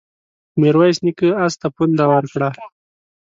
[0.59, 2.49] ميرويس نيکه آس ته پونده ورکړه.